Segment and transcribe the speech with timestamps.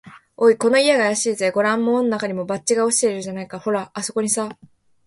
[0.35, 1.51] 「おい、この家があやしいぜ。
[1.51, 3.59] ごらん、門のなかにも、バッジが落ちているじゃないか。
[3.59, 4.49] ほら、あすこにさ」